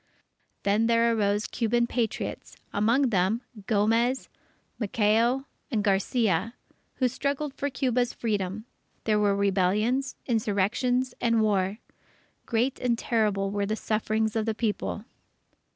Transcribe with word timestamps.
Then 0.63 0.87
there 0.87 1.15
arose 1.15 1.45
Cuban 1.45 1.85
Patriots, 1.85 2.55
among 2.73 3.11
them, 3.11 3.41
Gomez, 3.67 4.29
Maceo, 4.79 5.45
and 5.69 5.83
Garcia, 5.83 6.55
who 6.95 7.07
struggled 7.07 7.53
for 7.53 7.69
Cuba's 7.69 8.11
Freedom. 8.11 8.65
There 9.03 9.19
were 9.19 9.35
rebellions, 9.35 10.15
insurrections, 10.25 11.13
and 11.21 11.43
war. 11.43 11.77
Great 12.47 12.79
and 12.79 12.97
terrible 12.97 13.51
were 13.51 13.67
the 13.67 13.75
sufferings 13.75 14.35
of 14.35 14.47
the 14.47 14.55
People. 14.55 15.05